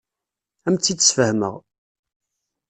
Ad 0.65 0.67
am-tt-id-sfehmeɣ. 0.71 1.55